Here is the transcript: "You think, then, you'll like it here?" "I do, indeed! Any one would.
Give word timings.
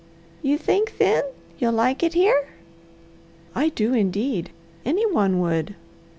"You 0.41 0.57
think, 0.57 0.97
then, 0.97 1.21
you'll 1.59 1.73
like 1.73 2.01
it 2.01 2.15
here?" 2.15 2.47
"I 3.53 3.69
do, 3.69 3.93
indeed! 3.93 4.49
Any 4.83 5.05
one 5.05 5.39
would. 5.41 5.75